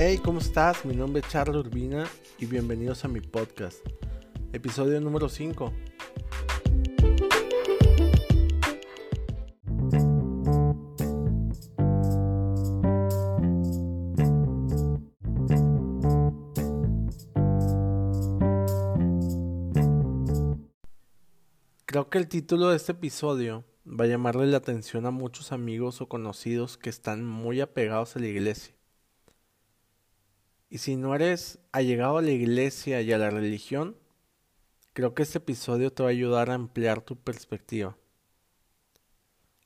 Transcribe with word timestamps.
Hey, 0.00 0.20
¿cómo 0.24 0.38
estás? 0.38 0.84
Mi 0.84 0.94
nombre 0.94 1.22
es 1.22 1.28
Charles 1.28 1.56
Urbina 1.56 2.06
y 2.38 2.46
bienvenidos 2.46 3.04
a 3.04 3.08
mi 3.08 3.20
podcast, 3.20 3.84
episodio 4.52 5.00
número 5.00 5.28
5. 5.28 5.72
Creo 21.86 22.08
que 22.08 22.18
el 22.18 22.28
título 22.28 22.68
de 22.68 22.76
este 22.76 22.92
episodio 22.92 23.64
va 23.84 24.04
a 24.04 24.06
llamarle 24.06 24.46
la 24.46 24.58
atención 24.58 25.06
a 25.06 25.10
muchos 25.10 25.50
amigos 25.50 26.00
o 26.00 26.08
conocidos 26.08 26.78
que 26.78 26.88
están 26.88 27.24
muy 27.26 27.60
apegados 27.60 28.14
a 28.14 28.20
la 28.20 28.28
iglesia. 28.28 28.77
Y 30.70 30.78
si 30.78 30.96
no 30.96 31.14
eres 31.14 31.58
allegado 31.72 32.18
a 32.18 32.22
la 32.22 32.30
iglesia 32.30 33.00
y 33.00 33.12
a 33.12 33.18
la 33.18 33.30
religión, 33.30 33.96
creo 34.92 35.14
que 35.14 35.22
este 35.22 35.38
episodio 35.38 35.92
te 35.92 36.02
va 36.02 36.10
a 36.10 36.12
ayudar 36.12 36.50
a 36.50 36.54
ampliar 36.54 37.00
tu 37.00 37.16
perspectiva. 37.16 37.96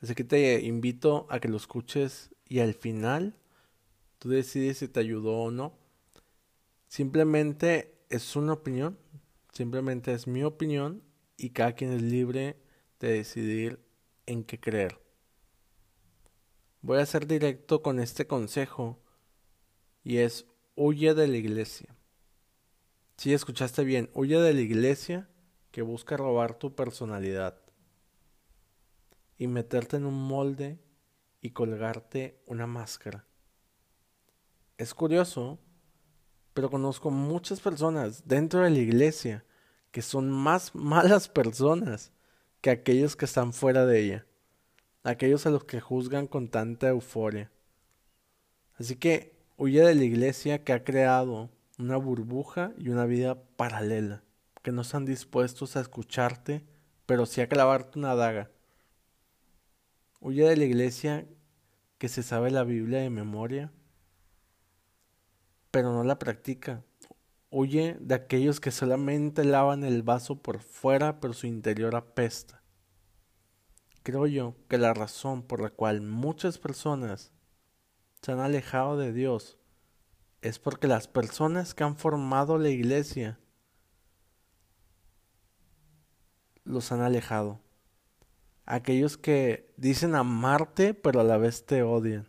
Así 0.00 0.14
que 0.14 0.24
te 0.24 0.60
invito 0.62 1.26
a 1.30 1.40
que 1.40 1.48
lo 1.48 1.56
escuches 1.56 2.34
y 2.48 2.60
al 2.60 2.74
final 2.74 3.36
tú 4.18 4.28
decides 4.28 4.78
si 4.78 4.88
te 4.88 5.00
ayudó 5.00 5.38
o 5.38 5.50
no. 5.50 5.78
Simplemente 6.88 7.94
es 8.08 8.36
una 8.36 8.54
opinión, 8.54 8.98
simplemente 9.52 10.12
es 10.12 10.26
mi 10.26 10.42
opinión 10.42 11.02
y 11.36 11.50
cada 11.50 11.72
quien 11.72 11.92
es 11.92 12.02
libre 12.02 12.56
de 13.00 13.12
decidir 13.12 13.80
en 14.26 14.44
qué 14.44 14.58
creer. 14.58 15.00
Voy 16.80 16.98
a 16.98 17.06
ser 17.06 17.26
directo 17.26 17.82
con 17.82 18.00
este 18.00 18.26
consejo 18.26 18.98
y 20.02 20.18
es 20.18 20.46
huye 20.78 21.12
de 21.12 21.26
la 21.26 21.36
iglesia. 21.36 21.92
Si 23.16 23.34
escuchaste 23.34 23.82
bien, 23.82 24.10
huye 24.14 24.40
de 24.40 24.54
la 24.54 24.60
iglesia 24.60 25.28
que 25.72 25.82
busca 25.82 26.16
robar 26.16 26.54
tu 26.54 26.76
personalidad 26.76 27.60
y 29.36 29.48
meterte 29.48 29.96
en 29.96 30.06
un 30.06 30.14
molde 30.14 30.78
y 31.40 31.50
colgarte 31.50 32.40
una 32.46 32.68
máscara. 32.68 33.26
Es 34.76 34.94
curioso, 34.94 35.58
pero 36.54 36.70
conozco 36.70 37.10
muchas 37.10 37.58
personas 37.58 38.28
dentro 38.28 38.60
de 38.60 38.70
la 38.70 38.78
iglesia 38.78 39.44
que 39.90 40.00
son 40.00 40.30
más 40.30 40.76
malas 40.76 41.28
personas 41.28 42.12
que 42.60 42.70
aquellos 42.70 43.16
que 43.16 43.24
están 43.24 43.52
fuera 43.52 43.84
de 43.84 44.00
ella, 44.00 44.26
aquellos 45.02 45.44
a 45.44 45.50
los 45.50 45.64
que 45.64 45.80
juzgan 45.80 46.28
con 46.28 46.48
tanta 46.48 46.88
euforia. 46.88 47.50
Así 48.74 48.94
que 48.94 49.37
huye 49.58 49.82
de 49.82 49.96
la 49.96 50.04
iglesia 50.04 50.62
que 50.62 50.72
ha 50.72 50.84
creado 50.84 51.50
una 51.78 51.96
burbuja 51.96 52.72
y 52.78 52.90
una 52.90 53.06
vida 53.06 53.42
paralela, 53.56 54.22
que 54.62 54.70
no 54.70 54.82
están 54.82 55.04
dispuestos 55.04 55.76
a 55.76 55.80
escucharte, 55.80 56.64
pero 57.06 57.26
sí 57.26 57.40
a 57.40 57.48
clavarte 57.48 57.98
una 57.98 58.14
daga. 58.14 58.52
Huye 60.20 60.48
de 60.48 60.56
la 60.56 60.64
iglesia 60.64 61.26
que 61.98 62.08
se 62.08 62.22
sabe 62.22 62.52
la 62.52 62.62
Biblia 62.62 63.00
de 63.00 63.10
memoria, 63.10 63.72
pero 65.72 65.92
no 65.92 66.04
la 66.04 66.20
practica. 66.20 66.84
Huye 67.50 67.96
de 68.00 68.14
aquellos 68.14 68.60
que 68.60 68.70
solamente 68.70 69.44
lavan 69.44 69.82
el 69.82 70.04
vaso 70.04 70.40
por 70.40 70.60
fuera, 70.60 71.18
pero 71.18 71.34
su 71.34 71.48
interior 71.48 71.96
apesta. 71.96 72.62
Creo 74.04 74.26
yo 74.28 74.54
que 74.68 74.78
la 74.78 74.94
razón 74.94 75.42
por 75.42 75.60
la 75.60 75.70
cual 75.70 76.00
muchas 76.00 76.58
personas 76.58 77.32
se 78.22 78.32
han 78.32 78.40
alejado 78.40 78.96
de 78.96 79.12
Dios 79.12 79.58
es 80.40 80.58
porque 80.58 80.86
las 80.86 81.08
personas 81.08 81.74
que 81.74 81.84
han 81.84 81.96
formado 81.96 82.58
la 82.58 82.68
iglesia 82.68 83.38
los 86.64 86.92
han 86.92 87.00
alejado. 87.00 87.60
Aquellos 88.64 89.16
que 89.16 89.72
dicen 89.76 90.14
amarte 90.14 90.94
pero 90.94 91.20
a 91.20 91.24
la 91.24 91.38
vez 91.38 91.66
te 91.66 91.82
odian. 91.82 92.28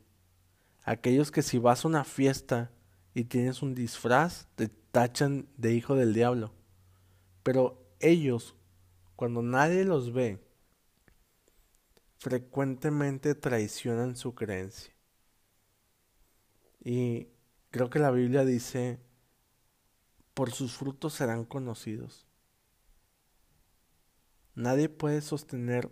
Aquellos 0.84 1.31
que 1.31 1.41
si 1.41 1.59
vas 1.59 1.86
a 1.86 1.88
una 1.88 2.03
fiesta 2.03 2.72
y 3.14 3.25
tienes 3.25 3.62
un 3.62 3.75
disfraz, 3.75 4.47
te 4.56 4.69
tachan 4.69 5.47
de 5.58 5.74
hijo 5.74 5.96
del 5.96 6.14
diablo. 6.14 6.53
Pero 7.44 7.85
ellos, 8.00 8.56
cuando 9.16 9.41
nadie 9.41 9.84
los 9.84 10.14
ve, 10.14 10.40
frecuentemente 12.18 13.35
traicionan 13.35 14.16
su 14.16 14.34
creencia. 14.34 14.94
Y 16.79 17.28
creo 17.72 17.90
que 17.90 18.00
la 18.00 18.12
Biblia 18.12 18.45
dice, 18.45 19.00
por 20.34 20.51
sus 20.51 20.75
frutos 20.78 21.13
serán 21.13 21.45
conocidos. 21.45 22.28
Nadie 24.56 24.90
puede 24.90 25.22
sostener 25.22 25.90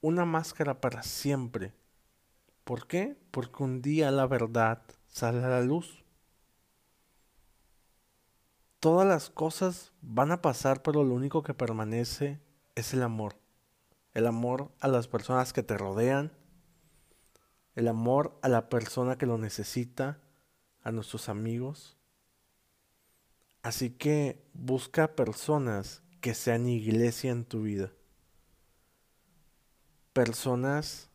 una 0.00 0.24
máscara 0.24 0.80
para 0.80 1.02
siempre. 1.02 1.74
¿Por 2.64 2.86
qué? 2.86 3.16
Porque 3.30 3.62
un 3.62 3.82
día 3.82 4.10
la 4.10 4.26
verdad 4.26 4.82
sale 5.08 5.42
a 5.42 5.48
la 5.48 5.62
luz 5.62 6.04
todas 8.80 9.06
las 9.06 9.30
cosas 9.30 9.92
van 10.02 10.32
a 10.32 10.42
pasar, 10.42 10.82
pero 10.82 11.04
lo 11.04 11.14
único 11.14 11.42
que 11.42 11.54
permanece 11.54 12.40
es 12.74 12.94
el 12.94 13.02
amor. 13.02 13.36
El 14.14 14.26
amor 14.26 14.72
a 14.80 14.88
las 14.88 15.08
personas 15.08 15.52
que 15.52 15.62
te 15.62 15.76
rodean, 15.76 16.32
el 17.78 17.86
amor 17.86 18.36
a 18.42 18.48
la 18.48 18.68
persona 18.68 19.18
que 19.18 19.26
lo 19.26 19.38
necesita, 19.38 20.18
a 20.82 20.90
nuestros 20.90 21.28
amigos. 21.28 21.96
Así 23.62 23.90
que 23.90 24.44
busca 24.52 25.14
personas 25.14 26.02
que 26.20 26.34
sean 26.34 26.68
iglesia 26.68 27.30
en 27.30 27.44
tu 27.44 27.62
vida. 27.62 27.92
Personas 30.12 31.08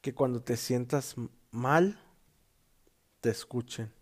que 0.00 0.14
cuando 0.14 0.40
te 0.42 0.56
sientas 0.56 1.14
mal, 1.50 2.00
te 3.20 3.28
escuchen 3.28 3.92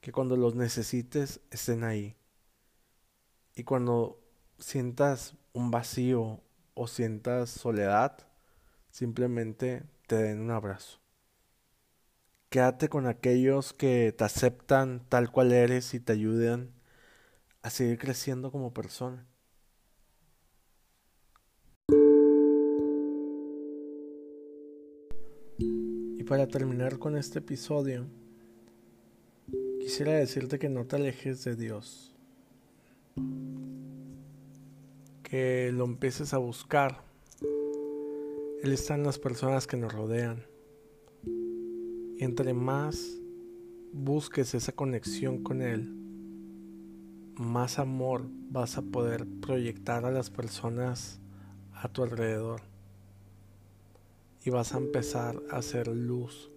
que 0.00 0.10
cuando 0.10 0.38
los 0.38 0.54
necesites 0.54 1.42
estén 1.50 1.84
ahí. 1.84 2.16
Y 3.56 3.64
cuando 3.64 4.18
sientas 4.58 5.34
un 5.52 5.70
vacío 5.70 6.40
o 6.72 6.86
sientas 6.86 7.50
soledad, 7.50 8.26
simplemente 8.90 9.82
te 10.06 10.16
den 10.16 10.40
un 10.40 10.50
abrazo. 10.50 11.00
Quédate 12.50 12.88
con 12.88 13.06
aquellos 13.06 13.72
que 13.72 14.14
te 14.16 14.24
aceptan 14.24 15.04
tal 15.08 15.30
cual 15.30 15.52
eres 15.52 15.94
y 15.94 16.00
te 16.00 16.12
ayudan 16.12 16.72
a 17.62 17.70
seguir 17.70 17.98
creciendo 17.98 18.52
como 18.52 18.72
persona. 18.72 19.26
Y 25.58 26.22
para 26.24 26.46
terminar 26.46 26.98
con 26.98 27.16
este 27.16 27.40
episodio, 27.40 28.06
Quisiera 29.84 30.12
decirte 30.12 30.58
que 30.58 30.70
no 30.70 30.86
te 30.86 30.96
alejes 30.96 31.44
de 31.44 31.56
Dios. 31.56 32.14
Que 35.22 35.70
lo 35.74 35.84
empieces 35.84 36.32
a 36.32 36.38
buscar. 36.38 37.03
Él 38.64 38.72
está 38.72 38.94
en 38.94 39.02
las 39.02 39.18
personas 39.18 39.66
que 39.66 39.76
nos 39.76 39.92
rodean. 39.92 40.42
Y 42.16 42.24
entre 42.24 42.54
más 42.54 43.20
busques 43.92 44.54
esa 44.54 44.72
conexión 44.72 45.42
con 45.42 45.60
Él, 45.60 45.94
más 47.36 47.78
amor 47.78 48.22
vas 48.48 48.78
a 48.78 48.82
poder 48.82 49.26
proyectar 49.42 50.06
a 50.06 50.10
las 50.10 50.30
personas 50.30 51.20
a 51.74 51.88
tu 51.90 52.04
alrededor. 52.04 52.62
Y 54.46 54.48
vas 54.48 54.74
a 54.74 54.78
empezar 54.78 55.42
a 55.50 55.58
hacer 55.58 55.86
luz 55.88 56.50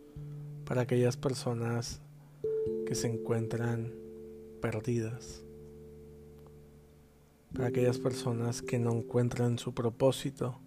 para 0.63 0.83
aquellas 0.83 1.17
personas 1.17 1.99
que 2.85 2.95
se 2.95 3.07
encuentran 3.07 3.91
perdidas. 4.61 5.43
Para 7.53 7.67
aquellas 7.67 7.99
personas 7.99 8.61
que 8.61 8.79
no 8.79 8.93
encuentran 8.93 9.59
su 9.59 9.73
propósito. 9.73 10.61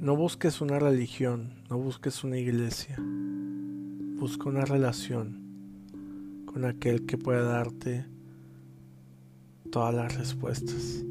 No 0.00 0.16
busques 0.16 0.62
una 0.62 0.78
religión, 0.78 1.62
no 1.68 1.76
busques 1.76 2.24
una 2.24 2.38
iglesia. 2.38 2.96
Busca 2.98 4.48
una 4.48 4.64
relación 4.64 6.46
con 6.46 6.64
aquel 6.64 7.04
que 7.04 7.18
pueda 7.18 7.42
darte 7.42 8.06
todas 9.70 9.94
las 9.94 10.16
respuestas. 10.16 11.04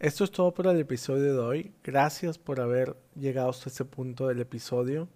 Esto 0.00 0.24
es 0.24 0.30
todo 0.32 0.52
por 0.52 0.66
el 0.66 0.80
episodio 0.80 1.34
de 1.34 1.38
hoy. 1.38 1.72
Gracias 1.84 2.36
por 2.36 2.60
haber 2.60 2.96
llegado 3.14 3.50
hasta 3.50 3.68
este 3.68 3.84
punto 3.84 4.26
del 4.26 4.40
episodio. 4.40 5.06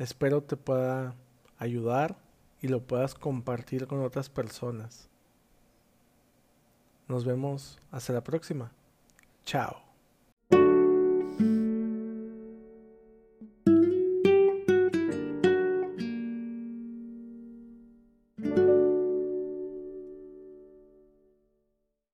Espero 0.00 0.42
te 0.42 0.56
pueda 0.56 1.14
ayudar 1.58 2.18
y 2.60 2.66
lo 2.66 2.82
puedas 2.82 3.14
compartir 3.14 3.86
con 3.86 4.00
otras 4.00 4.28
personas. 4.28 5.13
Nos 7.08 7.24
vemos 7.24 7.78
hasta 7.90 8.12
la 8.12 8.22
próxima. 8.22 8.70
Chao. 9.44 9.83